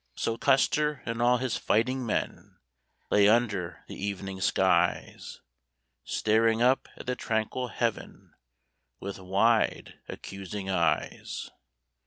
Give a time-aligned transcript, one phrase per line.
[0.15, 2.57] So Custer and all his fighting men
[3.11, 5.41] Lay under the evening skies,
[6.03, 8.33] Staring up at the tranquil heaven
[8.99, 11.51] With wide, accusing eyes.